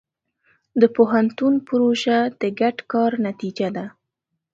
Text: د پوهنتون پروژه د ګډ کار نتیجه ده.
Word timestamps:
د 0.81 0.83
پوهنتون 0.95 1.53
پروژه 1.67 2.17
د 2.41 2.43
ګډ 2.59 2.77
کار 2.91 3.11
نتیجه 3.27 3.67
ده. 3.75 3.85